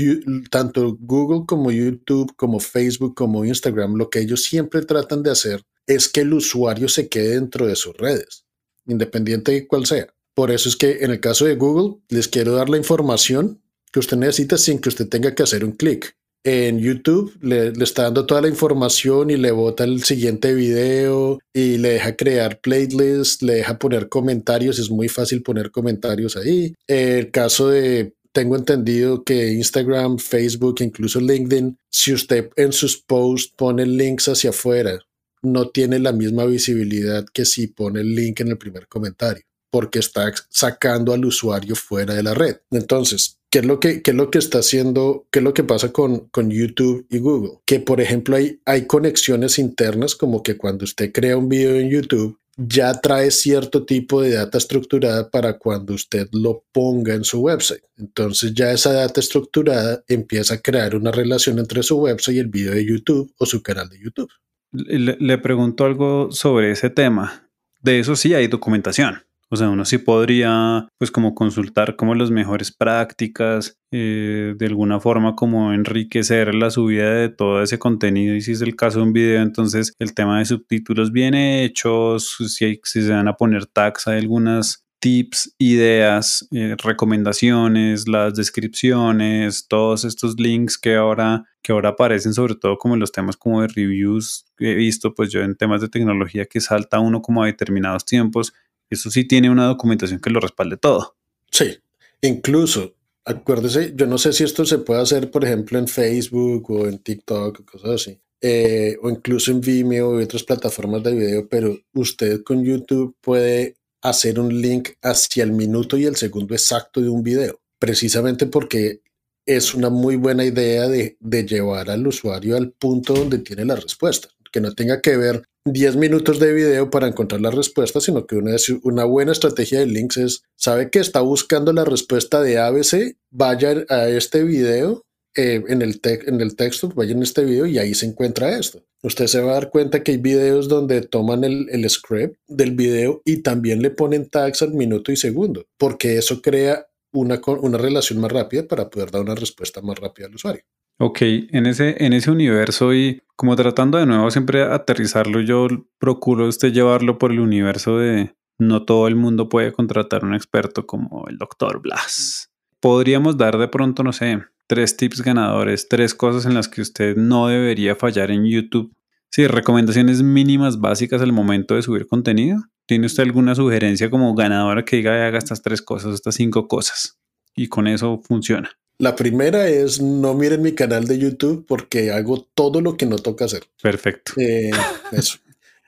tanto 0.50 0.96
Google 1.00 1.44
como 1.46 1.70
YouTube, 1.70 2.34
como 2.37 2.58
Facebook, 2.58 3.14
como 3.14 3.44
Instagram, 3.44 3.94
lo 3.94 4.11
que 4.11 4.20
ellos 4.20 4.42
siempre 4.42 4.82
tratan 4.82 5.23
de 5.23 5.30
hacer 5.30 5.62
es 5.87 6.08
que 6.08 6.23
el 6.23 6.32
usuario 6.32 6.88
se 6.88 7.08
quede 7.08 7.34
dentro 7.34 7.66
de 7.66 7.76
sus 7.76 7.96
redes, 7.96 8.46
independiente 8.87 9.52
de 9.52 9.66
cuál 9.66 9.87
sea. 9.87 10.13
Por 10.34 10.50
eso 10.50 10.68
es 10.68 10.76
que 10.76 10.98
en 11.00 11.12
el 11.12 11.20
caso 11.20 11.44
de 11.44 11.54
Google 11.54 12.00
les 12.08 12.28
quiero 12.28 12.52
dar 12.52 12.68
la 12.68 12.76
información 12.76 13.62
que 13.92 14.00
usted 14.00 14.16
necesita 14.16 14.58
sin 14.58 14.80
que 14.80 14.88
usted 14.88 15.08
tenga 15.08 15.34
que 15.34 15.44
hacer 15.44 15.64
un 15.64 15.72
clic. 15.72 16.16
En 16.42 16.78
YouTube 16.78 17.32
le, 17.40 17.68
está 17.82 18.02
dando 18.02 18.26
toda 18.26 18.42
la 18.42 18.48
información 18.48 19.30
y 19.30 19.36
le 19.36 19.50
bota 19.50 19.84
el 19.84 20.02
siguiente 20.02 20.52
video 20.52 21.38
y 21.54 21.78
le 21.78 21.90
deja 21.90 22.16
crear 22.16 22.60
playlists, 22.60 23.42
le 23.42 23.54
deja 23.54 23.78
poner 23.78 24.10
comentarios, 24.10 24.78
es 24.78 24.90
muy 24.90 25.08
fácil 25.08 25.42
poner 25.42 25.70
comentarios 25.70 26.36
ahí. 26.36 26.74
El 26.86 27.30
caso 27.30 27.68
de 27.68 28.14
tengo 28.32 28.56
entendido 28.56 29.22
que 29.22 29.52
Instagram, 29.52 30.18
Facebook, 30.18 30.80
incluso 30.80 31.20
LinkedIn, 31.20 31.78
si 31.88 32.12
usted 32.12 32.50
en 32.56 32.72
sus 32.72 32.98
posts 32.98 33.54
pone 33.56 33.86
links 33.86 34.28
hacia 34.28 34.50
afuera, 34.50 34.98
no 35.40 35.70
tiene 35.70 35.98
la 36.00 36.12
misma 36.12 36.44
visibilidad 36.44 37.24
que 37.32 37.44
si 37.44 37.68
pone 37.68 38.00
el 38.00 38.14
link 38.14 38.40
en 38.40 38.48
el 38.48 38.58
primer 38.58 38.88
comentario 38.88 39.44
porque 39.75 39.99
está 39.99 40.33
sacando 40.50 41.12
al 41.12 41.25
usuario 41.25 41.75
fuera 41.75 42.14
de 42.14 42.23
la 42.23 42.33
red. 42.33 42.59
Entonces, 42.71 43.40
¿qué 43.50 43.59
es 43.59 43.64
lo 43.64 43.81
que, 43.81 44.02
es 44.07 44.14
lo 44.14 44.31
que 44.31 44.38
está 44.38 44.61
haciendo? 44.61 45.26
¿Qué 45.33 45.40
es 45.40 45.43
lo 45.43 45.52
que 45.52 45.64
pasa 45.64 45.90
con, 45.90 46.28
con 46.28 46.49
YouTube 46.49 47.04
y 47.11 47.19
Google? 47.19 47.59
Que, 47.66 47.81
por 47.81 48.00
ejemplo, 48.00 48.37
hay, 48.37 48.61
hay 48.66 48.87
conexiones 48.87 49.59
internas 49.59 50.14
como 50.14 50.45
que 50.45 50.57
cuando 50.57 50.85
usted 50.85 51.11
crea 51.11 51.37
un 51.37 51.49
video 51.49 51.75
en 51.75 51.90
YouTube, 51.90 52.38
ya 52.57 53.00
trae 53.00 53.33
cierto 53.33 53.85
tipo 53.85 54.23
de 54.23 54.35
data 54.35 54.59
estructurada 54.59 55.28
para 55.28 55.59
cuando 55.59 55.95
usted 55.95 56.28
lo 56.31 56.62
ponga 56.71 57.14
en 57.14 57.25
su 57.25 57.40
website. 57.40 57.83
Entonces 57.99 58.54
ya 58.54 58.71
esa 58.71 58.93
data 58.93 59.19
estructurada 59.19 60.04
empieza 60.07 60.54
a 60.54 60.59
crear 60.59 60.95
una 60.95 61.11
relación 61.11 61.59
entre 61.59 61.83
su 61.83 61.97
website 61.97 62.37
y 62.37 62.38
el 62.38 62.47
video 62.47 62.75
de 62.75 62.87
YouTube 62.87 63.35
o 63.38 63.45
su 63.45 63.61
canal 63.61 63.88
de 63.88 63.99
YouTube. 63.99 64.31
Le, 64.71 65.16
le 65.19 65.38
pregunto 65.38 65.85
algo 65.85 66.31
sobre 66.31 66.71
ese 66.71 66.90
tema. 66.90 67.50
De 67.81 67.99
eso 67.99 68.14
sí 68.14 68.35
hay 68.35 68.47
documentación. 68.47 69.25
O 69.50 69.56
sea, 69.56 69.68
uno 69.68 69.84
sí 69.84 69.98
podría, 69.98 70.88
pues, 70.98 71.10
como 71.10 71.34
consultar 71.34 71.96
como 71.96 72.14
las 72.14 72.30
mejores 72.30 72.72
prácticas, 72.72 73.76
eh, 73.92 74.54
de 74.56 74.66
alguna 74.66 75.00
forma 75.00 75.36
como 75.36 75.72
enriquecer 75.72 76.54
la 76.54 76.70
subida 76.70 77.10
de 77.14 77.28
todo 77.28 77.62
ese 77.62 77.78
contenido. 77.78 78.34
Y 78.34 78.40
si 78.40 78.52
es 78.52 78.60
el 78.62 78.76
caso 78.76 78.98
de 78.98 79.04
un 79.04 79.12
video, 79.12 79.42
entonces 79.42 79.92
el 79.98 80.14
tema 80.14 80.38
de 80.38 80.46
subtítulos 80.46 81.12
bien 81.12 81.34
hechos, 81.34 82.36
si, 82.48 82.80
se 82.82 83.10
van 83.10 83.28
a 83.28 83.36
poner 83.36 83.66
tags, 83.66 84.08
hay 84.08 84.18
algunas 84.18 84.84
tips, 85.04 85.54
ideas, 85.58 86.48
eh, 86.50 86.76
recomendaciones, 86.82 88.08
las 88.08 88.34
descripciones, 88.34 89.68
todos 89.68 90.04
estos 90.04 90.40
links 90.40 90.78
que 90.78 90.96
ahora, 90.96 91.44
que 91.62 91.72
ahora 91.72 91.90
aparecen, 91.90 92.32
sobre 92.32 92.54
todo 92.54 92.78
como 92.78 92.94
en 92.94 93.00
los 93.00 93.12
temas 93.12 93.36
como 93.36 93.60
de 93.60 93.68
reviews 93.68 94.46
he 94.58 94.74
visto, 94.74 95.14
pues 95.14 95.30
yo 95.30 95.42
en 95.42 95.56
temas 95.56 95.82
de 95.82 95.90
tecnología 95.90 96.46
que 96.46 96.60
salta 96.62 97.00
uno 97.00 97.20
como 97.20 97.42
a 97.42 97.46
determinados 97.46 98.06
tiempos, 98.06 98.54
eso 98.94 99.10
sí 99.10 99.24
tiene 99.24 99.50
una 99.50 99.66
documentación 99.66 100.20
que 100.20 100.30
lo 100.30 100.40
respalde 100.40 100.76
todo. 100.76 101.16
Sí, 101.50 101.78
incluso, 102.22 102.94
acuérdese, 103.24 103.92
yo 103.94 104.06
no 104.06 104.18
sé 104.18 104.32
si 104.32 104.44
esto 104.44 104.64
se 104.64 104.78
puede 104.78 105.02
hacer, 105.02 105.30
por 105.30 105.44
ejemplo, 105.44 105.78
en 105.78 105.86
Facebook 105.88 106.70
o 106.70 106.86
en 106.86 106.98
TikTok 106.98 107.60
o 107.60 107.64
cosas 107.64 107.90
así. 107.90 108.20
Eh, 108.40 108.98
o 109.00 109.08
incluso 109.08 109.52
en 109.52 109.60
Vimeo 109.60 110.20
y 110.20 110.24
otras 110.24 110.42
plataformas 110.42 111.02
de 111.02 111.14
video, 111.14 111.48
pero 111.48 111.78
usted 111.94 112.42
con 112.42 112.62
YouTube 112.62 113.16
puede 113.22 113.76
hacer 114.02 114.38
un 114.38 114.60
link 114.60 114.90
hacia 115.00 115.44
el 115.44 115.52
minuto 115.52 115.96
y 115.96 116.04
el 116.04 116.16
segundo 116.16 116.54
exacto 116.54 117.00
de 117.00 117.08
un 117.08 117.22
video, 117.22 117.58
precisamente 117.78 118.44
porque 118.44 119.00
es 119.46 119.74
una 119.74 119.88
muy 119.88 120.16
buena 120.16 120.44
idea 120.44 120.88
de, 120.88 121.16
llevar 121.20 121.88
al 121.90 122.06
usuario 122.06 122.56
al 122.56 122.70
punto 122.72 123.14
donde 123.14 123.38
tiene 123.38 123.64
la 123.64 123.76
respuesta, 123.76 124.28
que 124.54 124.61
no 124.61 124.73
tenga 124.73 125.00
que 125.00 125.16
ver 125.16 125.42
10 125.64 125.96
minutos 125.96 126.38
de 126.38 126.52
video 126.52 126.88
para 126.88 127.08
encontrar 127.08 127.40
la 127.40 127.50
respuesta, 127.50 128.00
sino 128.00 128.25
que 128.25 128.37
una, 128.37 128.54
una 128.84 129.04
buena 129.04 129.32
estrategia 129.32 129.80
de 129.80 129.87
links 129.87 130.16
es, 130.16 130.42
sabe 130.54 130.90
que 130.90 131.00
está 131.00 131.23
buscando 131.23 131.73
la 131.73 131.84
respuesta 131.84 132.40
de 132.40 132.58
ABC, 132.58 133.16
vaya 133.32 133.84
a 133.88 134.08
este 134.08 134.44
video 134.44 135.02
eh, 135.34 135.61
en, 135.66 135.82
el 135.82 136.00
en 136.04 136.40
el 136.40 136.54
texto, 136.54 136.88
vaya 136.90 137.11
en 137.11 137.25
este 137.25 137.44
video 137.44 137.66
y 137.66 137.78
ahí 137.78 137.94
se 137.94 138.06
encuentra 138.06 138.56
esto. 138.56 138.84
Usted 139.02 139.26
se 139.26 139.40
va 139.40 139.50
a 139.50 139.54
dar 139.54 139.70
cuenta 139.70 140.04
que 140.04 140.12
hay 140.12 140.18
videos 140.18 140.68
donde 140.68 141.00
toman 141.00 141.42
el, 141.42 141.68
el 141.70 141.90
script 141.90 142.37
del 142.46 142.76
video 142.76 143.23
y 143.25 143.38
también 143.38 143.82
le 143.82 143.90
ponen 143.90 144.30
tags 144.30 144.62
al 144.62 144.73
minuto 144.73 145.11
y 145.11 145.16
segundo, 145.16 145.66
porque 145.78 146.16
eso 146.16 146.40
crea 146.40 146.87
una, 147.12 147.40
una 147.61 147.78
relación 147.78 148.20
más 148.20 148.30
rápida 148.30 148.68
para 148.68 148.88
poder 148.88 149.11
dar 149.11 149.23
una 149.23 149.34
respuesta 149.34 149.82
más 149.82 149.99
rápida 149.99 150.28
al 150.28 150.37
usuario. 150.37 150.62
Ok, 150.98 151.22
en 151.22 151.66
ese, 151.66 152.04
en 152.04 152.12
ese 152.12 152.30
universo 152.30 152.94
y 152.94 153.22
como 153.36 153.56
tratando 153.56 153.98
de 153.98 154.06
nuevo 154.06 154.30
siempre 154.30 154.62
aterrizarlo, 154.62 155.40
yo 155.40 155.66
procuro 155.98 156.46
usted 156.46 156.72
llevarlo 156.72 157.18
por 157.18 157.32
el 157.32 157.40
universo 157.40 157.98
de 157.98 158.34
no 158.58 158.84
todo 158.84 159.08
el 159.08 159.16
mundo 159.16 159.48
puede 159.48 159.72
contratar 159.72 160.24
un 160.24 160.34
experto 160.34 160.86
como 160.86 161.26
el 161.28 161.38
doctor 161.38 161.82
Blas. 161.82 162.52
Podríamos 162.80 163.36
dar 163.36 163.58
de 163.58 163.66
pronto, 163.66 164.04
no 164.04 164.12
sé, 164.12 164.44
tres 164.68 164.96
tips 164.96 165.22
ganadores, 165.22 165.88
tres 165.88 166.14
cosas 166.14 166.46
en 166.46 166.54
las 166.54 166.68
que 166.68 166.80
usted 166.80 167.16
no 167.16 167.48
debería 167.48 167.96
fallar 167.96 168.30
en 168.30 168.46
YouTube. 168.46 168.94
Sí, 169.30 169.48
recomendaciones 169.48 170.22
mínimas 170.22 170.80
básicas 170.80 171.20
al 171.20 171.32
momento 171.32 171.74
de 171.74 171.82
subir 171.82 172.06
contenido. 172.06 172.62
¿Tiene 172.86 173.06
usted 173.06 173.24
alguna 173.24 173.56
sugerencia 173.56 174.10
como 174.10 174.32
ganadora 174.34 174.84
que 174.84 174.96
diga 174.96 175.26
haga 175.26 175.38
estas 175.38 175.60
tres 175.62 175.82
cosas, 175.82 176.14
estas 176.14 176.36
cinco 176.36 176.68
cosas? 176.68 177.18
Y 177.56 177.66
con 177.68 177.88
eso 177.88 178.20
funciona. 178.22 178.70
La 179.04 179.16
primera 179.16 179.68
es 179.68 180.00
no 180.00 180.32
miren 180.32 180.62
mi 180.62 180.73
canal 180.73 181.06
de 181.06 181.18
YouTube 181.18 181.66
porque 181.68 182.11
hago 182.11 182.40
todo 182.54 182.80
lo 182.80 182.96
que 182.96 183.04
no 183.04 183.18
toca 183.18 183.44
hacer. 183.44 183.64
Perfecto. 183.82 184.32
Eh, 184.38 184.70
eso. 185.12 185.37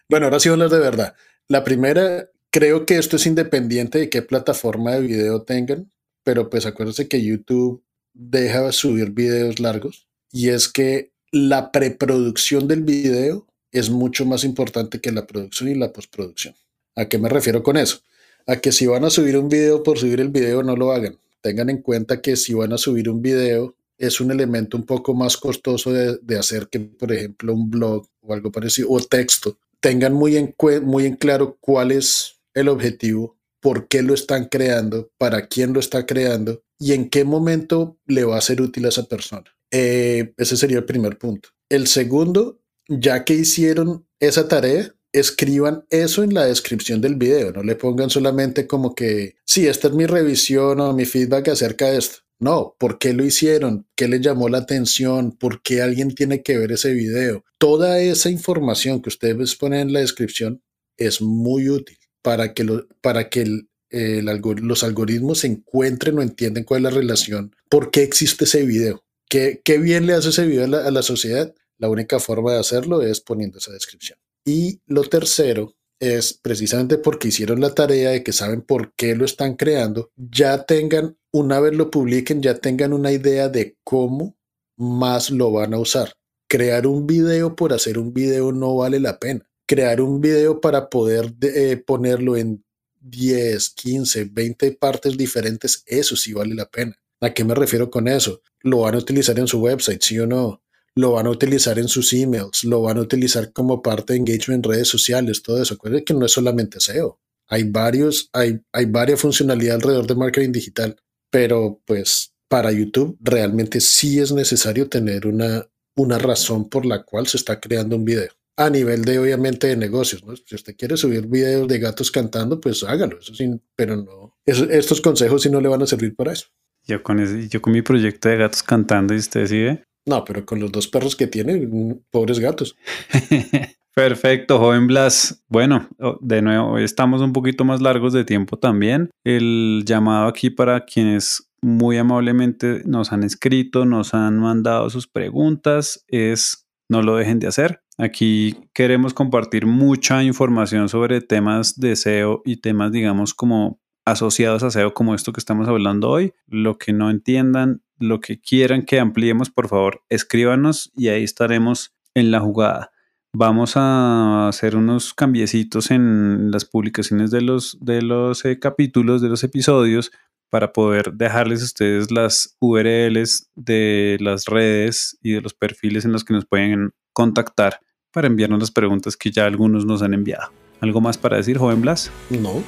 bueno, 0.07 0.27
ahora 0.27 0.39
sí 0.39 0.51
hablar 0.51 0.69
de 0.69 0.81
verdad. 0.81 1.15
La 1.49 1.65
primera, 1.65 2.29
creo 2.51 2.85
que 2.85 2.99
esto 2.99 3.17
es 3.17 3.25
independiente 3.25 4.01
de 4.01 4.11
qué 4.11 4.21
plataforma 4.21 4.91
de 4.91 5.01
video 5.01 5.41
tengan, 5.41 5.91
pero 6.25 6.51
pues 6.51 6.67
acuérdense 6.67 7.09
que 7.09 7.25
YouTube 7.25 7.83
deja 8.13 8.71
subir 8.71 9.13
videos 9.13 9.61
largos 9.61 10.09
y 10.31 10.51
es 10.51 10.69
que 10.69 11.15
la 11.33 11.73
preproducción 11.73 12.69
del 12.69 12.83
video 12.83 13.47
es 13.73 13.89
mucho 13.89 14.27
más 14.27 14.45
importante 14.45 15.01
que 15.01 15.11
la 15.11 15.27
producción 15.27 15.71
y 15.71 15.75
la 15.75 15.91
postproducción. 15.91 16.55
¿A 16.95 17.09
qué 17.09 17.17
me 17.17 17.31
refiero 17.31 17.63
con 17.63 17.79
eso? 17.79 18.03
A 18.47 18.57
que 18.57 18.73
si 18.73 18.87
van 18.87 19.07
a 19.07 19.11
subir 19.11 19.39
un 19.39 19.49
video 19.49 19.83
por 19.83 19.97
subir 19.99 20.21
el 20.21 20.29
video, 20.29 20.63
no 20.63 20.77
lo 20.77 20.93
hagan. 20.93 21.19
Tengan 21.47 21.71
en 21.71 21.81
cuenta 21.81 22.21
que 22.21 22.35
si 22.35 22.55
van 22.55 22.73
a 22.73 22.77
subir 22.77 23.09
un 23.09 23.23
video, 23.23 23.77
es 23.99 24.21
un 24.21 24.33
elemento 24.33 24.77
un 24.77 24.83
poco 24.83 25.15
más 25.15 25.37
costoso 25.37 25.93
de, 25.93 26.37
hacer 26.37 26.67
que, 26.67 26.81
por 26.81 27.13
ejemplo, 27.13 27.55
un 27.55 27.71
blog 27.71 28.05
o 28.21 28.35
algo 28.35 28.51
parecido, 28.51 28.91
o 28.91 29.01
texto. 29.01 29.57
Tengan 29.79 30.13
muy 30.13 30.37
en, 30.37 30.57
muy 30.83 31.07
en 31.07 31.15
claro 31.15 31.57
cuál 31.61 31.93
es 31.93 32.41
el 32.53 32.69
objetivo, 32.69 33.39
por 33.61 33.87
qué 33.87 34.03
lo 34.03 34.13
están 34.13 34.47
creando, 34.47 35.13
para 35.19 35.47
quién 35.47 35.73
lo 35.73 35.79
está 35.79 36.05
creando 36.05 36.65
y 36.81 36.95
en 36.95 37.09
qué 37.09 37.23
momento 37.23 37.97
le 38.07 38.25
va 38.25 38.39
a 38.39 38.41
ser 38.41 38.61
útil 38.61 38.85
a 38.87 38.89
esa 38.89 39.05
persona. 39.05 39.45
Eh, 39.71 40.35
ese 40.39 40.57
sería 40.57 40.79
el 40.79 40.85
primer 40.85 41.17
punto. 41.17 41.51
El 41.69 41.87
segundo, 41.87 42.61
ya 42.89 43.23
que 43.23 43.35
hicieron 43.35 44.05
esa 44.19 44.49
tarea, 44.49 44.93
escriban 45.19 45.85
eso 45.91 46.23
en 46.23 46.35
la 46.35 46.45
descripción 46.45 47.01
del 47.01 47.17
video, 47.17 47.53
no 47.53 47.63
le 47.63 47.77
pongan 47.77 48.11
solamente 48.11 48.67
como 48.67 48.95
que, 48.95 49.37
sí, 49.45 49.67
esta 49.67 49.89
es 49.89 49.95
mi 49.95 50.07
revisión 50.07 50.81
o 50.81 50.93
mi 50.93 51.05
feedback 51.05 51.49
acerca 51.49 51.91
de 51.91 51.99
esto. 51.99 52.19
No, 52.39 52.77
¿por 52.79 52.99
qué 52.99 53.15
lo 53.15 53.25
hicieron? 53.25 53.87
¿Qué 53.97 54.09
le 54.09 54.21
llamó 54.21 54.49
la 54.49 54.59
atención? 54.59 55.33
¿Por 55.33 55.63
qué 55.63 55.81
alguien 55.81 56.15
tiene 56.15 56.43
que 56.43 56.59
ver 56.59 56.73
ese 56.73 56.93
video? 56.93 57.45
Toda 57.59 58.01
esa 58.01 58.29
información 58.29 59.01
que 59.01 59.09
ustedes 59.09 59.57
ponen 59.57 59.81
en 59.81 59.93
la 59.95 60.01
descripción 60.01 60.63
es 60.99 61.23
muy 61.23 61.71
útil 61.71 61.97
para 62.21 62.53
que, 62.53 62.65
lo, 62.65 62.87
para 63.01 63.31
que 63.31 63.43
el, 63.43 63.69
los 63.91 64.83
algoritmos 64.83 65.45
encuentren 65.45 66.19
o 66.19 66.23
entienden 66.23 66.65
cuál 66.65 66.81
es 66.81 66.93
la 66.93 66.99
relación, 66.99 67.55
por 67.71 67.91
qué 67.91 68.03
existe 68.03 68.45
ese 68.45 68.67
video, 68.67 69.05
qué, 69.29 69.61
qué 69.65 69.79
bien 69.79 70.07
le 70.07 70.13
hace 70.13 70.31
ese 70.31 70.47
video 70.47 70.65
a 70.65 70.91
la, 70.91 71.03
sociedad. 71.03 71.55
La 71.79 71.89
única 71.89 72.19
forma 72.19 72.53
de 72.53 72.61
hacerlo 72.61 73.03
es 73.03 73.21
poniendo 73.21 73.59
esa 73.59 73.73
descripción. 73.73 74.19
Y 74.47 74.81
lo 74.87 75.03
tercero 75.03 75.75
es 75.99 76.35
precisamente 76.35 76.99
porque 76.99 77.29
hicieron 77.29 77.61
la 77.61 77.75
tarea 77.75 78.11
de 78.11 78.23
que 78.23 78.33
saben 78.33 78.63
por 78.63 78.95
qué 78.95 79.17
lo 79.17 79.25
están 79.25 79.57
creando, 79.57 80.13
ya 80.17 80.65
tengan, 80.65 81.19
una 81.33 81.59
vez 81.59 81.75
lo 81.75 81.91
publiquen, 81.91 82.43
ya 82.43 82.59
tengan 82.59 82.93
una 82.93 83.11
idea 83.11 83.49
de 83.49 83.77
cómo 83.83 84.37
más 84.77 85.31
lo 85.31 85.51
van 85.51 85.75
a 85.75 85.79
usar. 85.79 86.13
Crear 86.49 86.87
un 86.87 87.09
video 87.09 87.57
por 87.57 87.73
hacer 87.73 87.99
un 87.99 88.15
video 88.15 88.53
no 88.53 88.77
vale 88.77 89.01
la 89.01 89.19
pena. 89.19 89.45
Crear 89.67 90.01
un 90.01 90.21
video 90.21 90.61
para 90.61 90.89
poder 90.89 91.35
eh, 91.43 91.77
ponerlo 91.85 92.37
en 92.37 92.65
10, 93.01 93.71
15, 93.71 94.29
20 94.31 94.73
partes 94.73 95.17
diferentes, 95.17 95.83
eso 95.87 96.15
sí 96.15 96.33
vale 96.33 96.55
la 96.55 96.67
pena. 96.67 96.97
¿A 97.21 97.35
qué 97.35 97.45
me 97.45 97.55
refiero 97.55 97.91
con 97.91 98.07
eso? 98.07 98.43
Lo 98.61 98.81
van 98.81 98.95
a 98.95 98.99
utilizar 98.99 99.39
en 99.39 99.49
su 99.49 99.61
website, 99.61 100.03
sí 100.03 100.19
o 100.21 100.27
no. 100.27 100.63
Lo 100.97 101.13
van 101.13 101.27
a 101.27 101.31
utilizar 101.31 101.79
en 101.79 101.89
sus 101.89 102.13
emails, 102.13 102.65
lo 102.65 102.83
van 102.83 102.99
a 102.99 103.03
utilizar 103.03 103.53
como 103.53 103.83
parte 103.83 104.15
de 104.15 104.19
engagement 104.19 104.65
en 104.65 104.73
redes 104.73 104.89
sociales, 104.89 105.43
todo 105.43 105.63
eso. 105.63 105.75
Acuérdense 105.75 106.05
que 106.05 106.15
no 106.15 106.27
es 106.27 106.33
solamente 106.33 106.81
SEO. 106.81 107.21
Hay 107.49 107.65
varios, 107.65 108.31
hay, 108.33 108.59
hay 108.73 108.87
varias 108.87 109.21
funcionalidades 109.21 109.83
alrededor 109.83 110.07
de 110.07 110.15
marketing 110.15 110.53
digital, 110.53 110.97
pero 111.31 111.81
pues 111.85 112.33
para 112.49 112.73
YouTube 112.73 113.17
realmente 113.21 113.81
sí 113.81 114.19
es 114.19 114.33
necesario 114.33 114.89
tener 114.89 115.27
una, 115.27 115.69
una 115.97 116.19
razón 116.19 116.69
por 116.69 116.87
la 116.87 117.05
cual 117.05 117.27
se 117.27 117.37
está 117.37 117.61
creando 117.61 117.97
un 117.97 118.05
video 118.05 118.33
a 118.57 118.71
nivel 118.71 119.05
de 119.05 119.19
obviamente 119.19 119.67
de 119.67 119.77
negocios, 119.77 120.25
¿no? 120.25 120.35
Si 120.35 120.55
usted 120.55 120.75
quiere 120.77 120.97
subir 120.97 121.27
videos 121.27 121.69
de 121.69 121.79
gatos 121.79 122.11
cantando, 122.11 122.59
pues 122.59 122.83
hágalo, 122.83 123.19
eso 123.19 123.35
sí, 123.35 123.61
pero 123.75 123.97
no, 123.97 124.35
estos 124.47 125.01
consejos 125.01 125.43
sí 125.43 125.51
no 125.51 125.61
le 125.61 125.69
van 125.69 125.83
a 125.83 125.87
servir 125.87 126.17
para 126.17 126.33
eso. 126.33 126.47
Yo 126.85 127.03
con, 127.03 127.21
ese, 127.21 127.49
yo 127.49 127.61
con 127.61 127.73
mi 127.73 127.83
proyecto 127.83 128.29
de 128.29 128.37
gatos 128.37 128.63
cantando, 128.63 129.13
¿y 129.13 129.19
usted 129.19 129.47
sigue? 129.47 129.85
No, 130.07 130.25
pero 130.25 130.47
con 130.47 130.61
los 130.61 130.73
dos 130.73 130.87
perros 130.89 131.17
que 131.17 131.27
tiene, 131.27 131.67
mm, 131.67 132.05
pobres 132.11 132.39
gatos. 132.39 132.77
Perfecto, 133.95 134.59
joven 134.59 134.87
Blas. 134.87 135.43
Bueno, 135.49 135.89
de 136.21 136.43
nuevo, 136.43 136.79
estamos 136.79 137.23
un 137.23 137.33
poquito 137.33 137.65
más 137.65 137.81
largos 137.81 138.13
de 138.13 138.25
tiempo 138.25 138.59
también. 138.59 139.11
El 139.25 139.85
llamado 139.87 140.27
aquí 140.29 140.51
para 140.51 140.85
quienes 140.85 141.51
muy 141.63 141.97
amablemente 141.97 142.83
nos 142.85 143.13
han 143.13 143.23
escrito, 143.23 143.87
nos 143.87 144.13
han 144.13 144.39
mandado 144.39 144.91
sus 144.91 145.09
preguntas, 145.09 146.05
es 146.09 146.69
no 146.91 147.03
lo 147.03 147.17
dejen 147.17 147.39
de 147.39 147.49
hacer. 147.49 147.83
Aquí 147.99 148.55
queremos 148.75 149.15
compartir 149.15 149.67
mucha 149.67 150.23
información 150.23 150.91
sobre 150.91 151.23
temas 151.23 151.81
de 151.81 151.97
SEO 151.97 152.43
y 152.45 152.59
temas, 152.59 152.93
digamos, 152.93 153.33
como 153.33 153.81
asociados 154.05 154.63
a 154.63 154.71
SEO, 154.71 154.93
como 154.93 155.15
esto 155.15 155.33
que 155.33 155.41
estamos 155.41 155.69
hablando 155.69 156.11
hoy. 156.11 156.35
Lo 156.47 156.77
que 156.77 156.93
no 156.93 157.11
entiendan, 157.11 157.83
lo 157.99 158.21
que 158.21 158.41
quieran 158.41 158.85
que 158.85 159.01
ampliemos, 159.01 159.51
por 159.51 159.69
favor, 159.69 160.03
escríbanos 160.09 160.93
y 160.97 161.09
ahí 161.09 161.25
estaremos 161.25 161.95
en 162.15 162.31
la 162.31 162.41
jugada. 162.41 162.91
Vamos 163.33 163.75
a 163.77 164.49
hacer 164.49 164.77
unos 164.77 165.13
cambiecitos 165.13 165.91
en 165.91 166.51
las 166.51 166.65
publicaciones 166.65 167.31
de 167.31 167.43
los, 167.43 167.77
de 167.81 168.01
los 168.01 168.45
eh, 168.45 168.59
capítulos, 168.59 169.21
de 169.21 169.29
los 169.29 169.45
episodios, 169.45 170.11
para 170.49 170.73
poder 170.73 171.13
dejarles 171.13 171.61
a 171.61 171.67
ustedes 171.67 172.11
las 172.11 172.57
URLs 172.61 173.51
de 173.55 174.17
las 174.21 174.47
redes 174.47 175.19
y 175.23 175.33
de 175.33 175.41
los 175.41 175.55
perfiles 175.55 176.05
en 176.05 176.13
los 176.13 176.25
que 176.25 176.35
nos 176.35 176.47
pueden 176.47 176.93
contactar 177.13 177.81
para 178.13 178.29
enviarnos 178.29 178.61
las 178.61 178.71
preguntas 178.71 179.17
que 179.17 179.31
ya 179.31 179.45
algunos 179.45 179.85
nos 179.85 180.01
han 180.01 180.15
enviado. 180.15 180.51
¿Algo 180.81 181.01
más 181.01 181.19
para 181.19 181.37
decir, 181.37 181.59
joven 181.59 181.83
Blas? 181.83 182.11
No, 182.31 182.63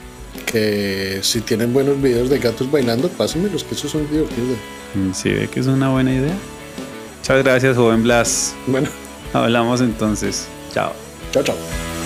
que 0.44 1.20
si 1.22 1.40
tienen 1.40 1.72
buenos 1.72 2.00
videos 2.02 2.28
de 2.28 2.38
gatos 2.38 2.70
bailando, 2.70 3.08
pásenmelos, 3.08 3.64
que 3.64 3.74
esos 3.74 3.90
son 3.90 4.10
divertidos. 4.10 4.58
Mm, 4.94 5.12
Sí, 5.12 5.30
ve 5.30 5.48
que 5.48 5.60
es 5.60 5.66
una 5.66 5.90
buena 5.90 6.12
idea. 6.12 6.34
Muchas 7.18 7.44
gracias, 7.44 7.76
joven 7.76 8.02
Blas. 8.02 8.54
Bueno, 8.66 8.88
Hablamos 9.32 9.80
entonces. 9.82 10.46
Chao. 10.72 10.92
chao, 11.32 11.42
chao. 11.42 11.97